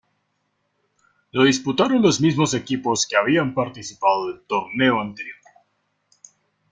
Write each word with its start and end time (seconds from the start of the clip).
Lo 1.31 1.43
disputaron 1.43 2.01
los 2.01 2.19
mismos 2.21 2.55
equipos 2.55 3.05
que 3.05 3.15
habían 3.17 3.53
participado 3.53 4.29
del 4.31 4.41
torneo 4.47 4.99
anterior. 4.99 5.35